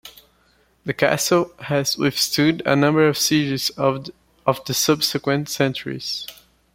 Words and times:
The 0.83 0.95
castle 0.95 1.51
has 1.59 1.95
withstood 1.95 2.63
a 2.65 2.75
number 2.75 3.07
of 3.07 3.19
sieges 3.19 3.69
over 3.77 3.99
the 4.65 4.73
subsequent 4.73 5.47
centuries. 5.47 6.25